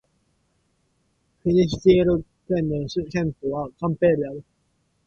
[1.43, 4.43] フィニステール県の県都はカンペールである